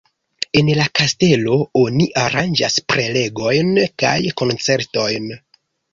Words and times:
En 0.61 0.69
la 0.77 0.85
kastelo 0.99 1.57
oni 1.83 2.07
aranĝas 2.23 2.79
prelegojn 2.95 3.71
kaj 4.05 4.15
koncertojn. 4.43 5.29